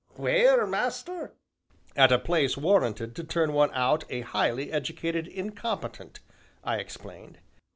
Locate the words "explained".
6.77-7.37